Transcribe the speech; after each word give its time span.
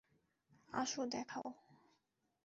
আসো, 0.73 1.01
দেখাও। 1.05 1.47